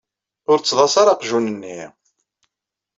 Ur 0.51 0.57
ttḍas 0.59 0.95
ara 1.01 1.11
aqjun-nni! 1.13 1.79